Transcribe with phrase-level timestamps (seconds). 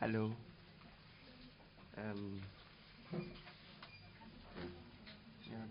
[0.00, 0.30] Hallo.
[1.96, 2.40] Ähm.
[3.10, 3.18] Ja,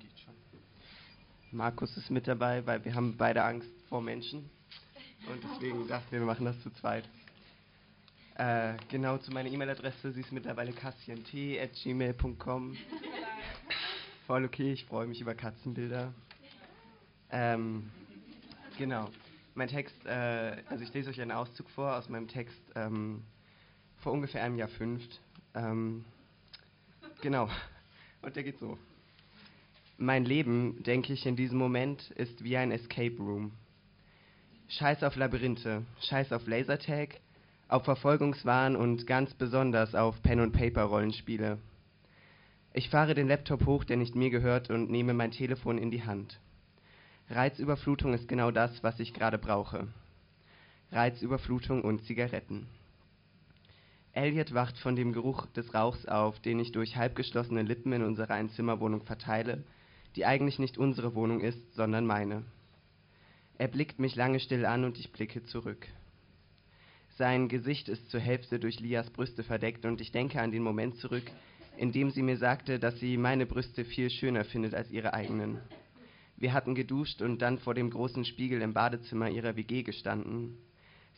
[0.01, 0.33] geht schon.
[1.51, 4.49] Markus ist mit dabei, weil wir haben beide Angst vor Menschen.
[5.31, 7.07] Und deswegen dachten wir, wir machen das zu zweit.
[8.35, 12.77] Äh, genau zu meiner E-Mail-Adresse, sie ist mittlerweile kassiant.gmail.com.
[14.27, 16.13] Voll okay, ich freue mich über Katzenbilder.
[17.31, 17.89] Ähm,
[18.77, 19.09] genau.
[19.55, 23.23] Mein Text, äh, also ich lese euch einen Auszug vor aus meinem Text ähm,
[23.97, 25.19] vor ungefähr einem Jahr fünft.
[25.53, 26.05] Ähm,
[27.21, 27.49] genau.
[28.21, 28.77] Und der geht so.
[29.97, 33.51] Mein Leben, denke ich in diesem Moment, ist wie ein Escape Room.
[34.69, 37.19] Scheiß auf Labyrinthe, scheiß auf Lasertag,
[37.67, 41.57] auf Verfolgungswahn und ganz besonders auf Pen- und Paper-Rollenspiele.
[42.73, 46.03] Ich fahre den Laptop hoch, der nicht mir gehört, und nehme mein Telefon in die
[46.03, 46.39] Hand.
[47.29, 49.87] Reizüberflutung ist genau das, was ich gerade brauche.
[50.91, 52.67] Reizüberflutung und Zigaretten.
[54.17, 58.33] Elliot wacht von dem Geruch des Rauchs auf, den ich durch halbgeschlossene Lippen in unserer
[58.33, 59.63] Einzimmerwohnung verteile,
[60.15, 62.43] die eigentlich nicht unsere Wohnung ist, sondern meine.
[63.59, 65.87] Er blickt mich lange still an und ich blicke zurück.
[67.15, 70.97] Sein Gesicht ist zur Hälfte durch Lias Brüste verdeckt und ich denke an den Moment
[70.97, 71.29] zurück,
[71.77, 75.59] in dem sie mir sagte, dass sie meine Brüste viel schöner findet als ihre eigenen.
[76.37, 80.57] Wir hatten geduscht und dann vor dem großen Spiegel im Badezimmer ihrer WG gestanden.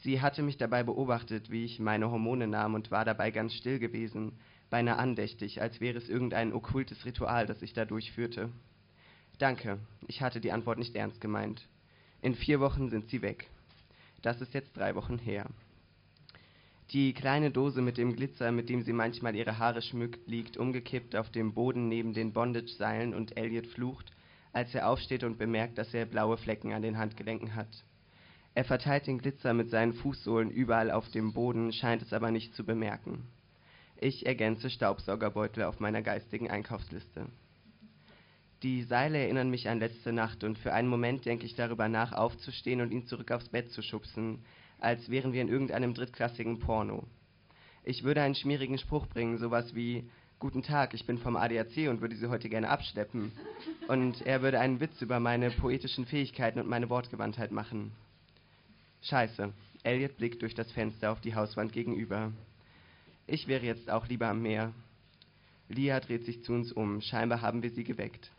[0.01, 3.79] Sie hatte mich dabei beobachtet, wie ich meine Hormone nahm und war dabei ganz still
[3.79, 4.31] gewesen,
[4.69, 8.49] beinahe andächtig, als wäre es irgendein okkultes Ritual, das ich da durchführte.
[9.39, 11.67] Danke, ich hatte die Antwort nicht ernst gemeint.
[12.21, 13.49] In vier Wochen sind sie weg.
[14.21, 15.45] Das ist jetzt drei Wochen her.
[16.91, 21.15] Die kleine Dose mit dem Glitzer, mit dem sie manchmal ihre Haare schmückt, liegt umgekippt
[21.15, 24.11] auf dem Boden neben den Bondage-Seilen und Elliot flucht,
[24.53, 27.83] als er aufsteht und bemerkt, dass er blaue Flecken an den Handgelenken hat.
[28.55, 32.55] Er verteilt den Glitzer mit seinen Fußsohlen überall auf dem Boden, scheint es aber nicht
[32.55, 33.23] zu bemerken.
[34.01, 37.27] Ich ergänze Staubsaugerbeutel auf meiner geistigen Einkaufsliste.
[38.63, 42.11] Die Seile erinnern mich an letzte Nacht und für einen Moment denke ich darüber nach,
[42.11, 44.39] aufzustehen und ihn zurück aufs Bett zu schubsen,
[44.79, 47.05] als wären wir in irgendeinem drittklassigen Porno.
[47.83, 50.09] Ich würde einen schmierigen Spruch bringen, sowas wie
[50.39, 53.33] Guten Tag, ich bin vom ADAC und würde Sie heute gerne abschleppen.
[53.89, 57.91] Und er würde einen Witz über meine poetischen Fähigkeiten und meine Wortgewandtheit machen.
[59.01, 59.53] Scheiße.
[59.83, 62.33] Elliot blickt durch das Fenster auf die Hauswand gegenüber.
[63.27, 64.73] Ich wäre jetzt auch lieber am Meer.
[65.69, 66.99] Lia dreht sich zu uns um.
[67.01, 68.31] Scheinbar haben wir sie geweckt.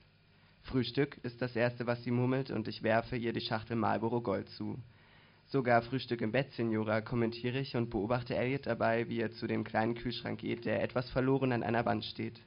[0.65, 4.49] Frühstück ist das Erste, was sie murmelt, und ich werfe ihr die Schachtel Marlboro Gold
[4.51, 4.79] zu.
[5.47, 9.65] Sogar Frühstück im Bett, Signora, kommentiere ich und beobachte Elliot dabei, wie er zu dem
[9.65, 12.39] kleinen Kühlschrank geht, der etwas verloren an einer Wand steht.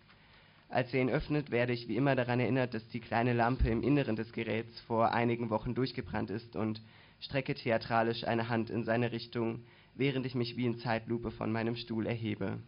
[0.69, 3.84] Als er ihn öffnet, werde ich wie immer daran erinnert, dass die kleine Lampe im
[3.84, 6.81] Inneren des Geräts vor einigen Wochen durchgebrannt ist und
[7.23, 9.63] strecke theatralisch eine Hand in seine Richtung,
[9.95, 12.59] während ich mich wie in Zeitlupe von meinem Stuhl erhebe.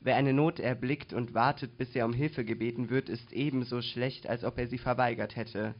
[0.00, 4.26] Wer eine Not erblickt und wartet, bis er um Hilfe gebeten wird, ist ebenso schlecht,
[4.26, 5.74] als ob er sie verweigert hätte.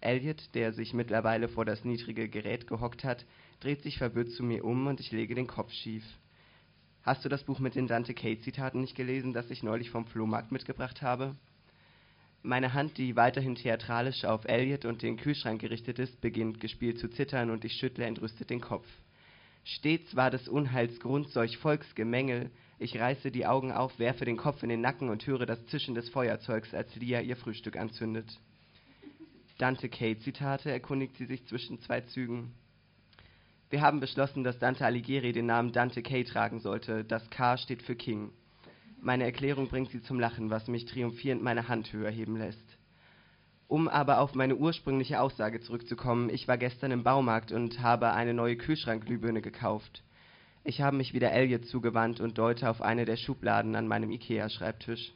[0.00, 3.24] Elliot, der sich mittlerweile vor das niedrige Gerät gehockt hat,
[3.60, 6.04] dreht sich verwirrt zu mir um und ich lege den Kopf schief.
[7.02, 10.06] Hast du das Buch mit den Dante Kate Zitaten nicht gelesen, das ich neulich vom
[10.06, 11.34] Flohmarkt mitgebracht habe?
[12.46, 17.08] Meine Hand, die weiterhin theatralisch auf Elliot und den Kühlschrank gerichtet ist, beginnt gespielt zu
[17.08, 18.86] zittern und ich schüttle entrüstet den Kopf.
[19.64, 24.62] Stets war des Unheils Grund solch Volksgemengel, ich reiße die Augen auf, werfe den Kopf
[24.62, 28.38] in den Nacken und höre das Zischen des Feuerzeugs, als Lia ihr Frühstück anzündet.
[29.56, 32.52] Dante Kate-Zitate, erkundigt sie sich zwischen zwei Zügen.
[33.70, 37.04] Wir haben beschlossen, dass Dante Alighieri den Namen Dante Kay tragen sollte.
[37.04, 38.32] Das K steht für King.
[39.04, 42.78] Meine Erklärung bringt sie zum Lachen, was mich triumphierend meine Hand höher heben lässt.
[43.68, 48.32] Um aber auf meine ursprüngliche Aussage zurückzukommen, ich war gestern im Baumarkt und habe eine
[48.32, 50.02] neue Kühlschrankglühbirne gekauft.
[50.64, 55.12] Ich habe mich wieder Elliot zugewandt und deute auf eine der Schubladen an meinem Ikea-Schreibtisch.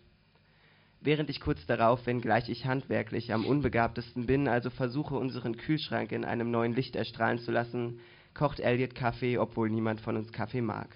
[1.01, 6.27] Während ich kurz darauf, wenngleich ich handwerklich am unbegabtesten bin, also versuche, unseren Kühlschrank in
[6.27, 8.01] einem neuen Licht erstrahlen zu lassen,
[8.35, 10.91] kocht Elliot Kaffee, obwohl niemand von uns Kaffee mag.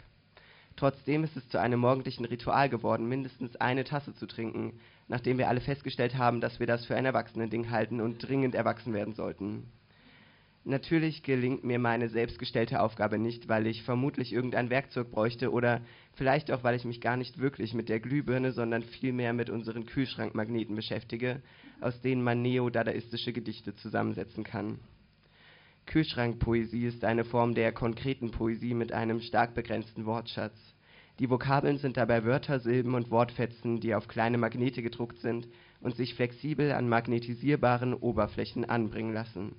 [0.77, 5.49] Trotzdem ist es zu einem morgendlichen Ritual geworden, mindestens eine Tasse zu trinken, nachdem wir
[5.49, 9.67] alle festgestellt haben, dass wir das für ein Erwachsenending halten und dringend erwachsen werden sollten.
[10.65, 15.81] Natürlich gelingt mir meine selbstgestellte Aufgabe nicht, weil ich vermutlich irgendein Werkzeug bräuchte oder
[16.15, 19.87] vielleicht auch, weil ich mich gar nicht wirklich mit der Glühbirne, sondern vielmehr mit unseren
[19.87, 21.43] Kühlschrankmagneten beschäftige,
[21.81, 24.79] aus denen man neo-dadaistische Gedichte zusammensetzen kann.
[25.87, 30.57] Kühlschrankpoesie ist eine Form der konkreten Poesie mit einem stark begrenzten Wortschatz.
[31.19, 35.49] Die Vokabeln sind dabei Wörter, Silben und Wortfetzen, die auf kleine Magnete gedruckt sind
[35.81, 39.55] und sich flexibel an magnetisierbaren Oberflächen anbringen lassen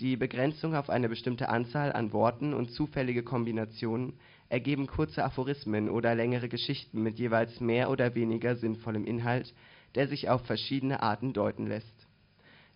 [0.00, 4.12] die Begrenzung auf eine bestimmte Anzahl an Worten und zufällige Kombinationen
[4.48, 9.52] ergeben kurze Aphorismen oder längere Geschichten mit jeweils mehr oder weniger sinnvollem Inhalt,
[9.96, 11.97] der sich auf verschiedene Arten deuten lässt.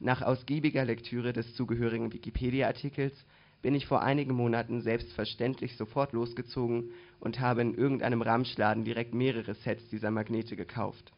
[0.02, 3.14] Nach ausgiebiger Lektüre des zugehörigen Wikipedia-Artikels
[3.62, 6.90] bin ich vor einigen Monaten selbstverständlich sofort losgezogen
[7.20, 11.12] und habe in irgendeinem Ramschladen direkt mehrere Sets dieser Magnete gekauft.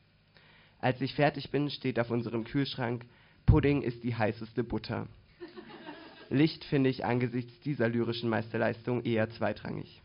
[0.80, 3.06] Als ich fertig bin, steht auf unserem Kühlschrank
[3.46, 5.06] „Pudding ist die heißeste Butter“.
[6.28, 10.02] Licht finde ich angesichts dieser lyrischen Meisterleistung eher zweitrangig